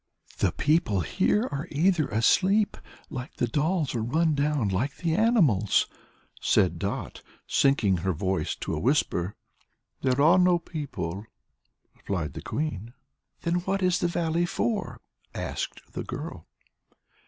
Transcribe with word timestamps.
"The 0.39 0.51
people 0.51 1.01
here 1.01 1.43
are 1.51 1.67
either 1.69 2.07
asleep, 2.07 2.75
like 3.11 3.35
the 3.35 3.45
dolls, 3.45 3.93
or 3.93 4.01
run 4.01 4.33
down, 4.33 4.67
like 4.69 4.97
the 4.97 5.13
animals," 5.13 5.85
said 6.41 6.79
Dot, 6.79 7.21
sinking 7.45 7.97
her 7.97 8.11
voice 8.11 8.55
to 8.61 8.73
a 8.73 8.79
whisper. 8.79 9.35
"There 10.01 10.19
are 10.19 10.39
no 10.39 10.57
people," 10.57 11.27
replied 11.95 12.33
the 12.33 12.41
Queen. 12.41 12.95
"Then 13.41 13.57
what 13.57 13.83
is 13.83 13.99
the 13.99 14.07
Valley 14.07 14.47
for?" 14.47 14.99
asked 15.35 15.81
the 15.93 16.03
girl. 16.03 16.47